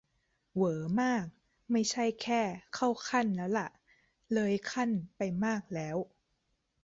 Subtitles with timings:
[0.55, 1.25] -เหวอมาก
[1.71, 2.41] ไม่ใช่แค่
[2.75, 3.67] "เข้าขั้น" แล้วล่ะ
[4.33, 5.97] "เลยขั้น" ไปมากแล้ว!